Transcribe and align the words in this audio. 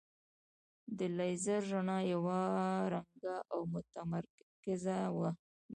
د 0.97 0.99
لیزر 1.17 1.61
رڼا 1.71 1.97
یو 2.11 2.23
رنګه 2.91 3.35
او 3.51 3.59
متمرکزه 3.73 4.97
وي. 5.15 5.29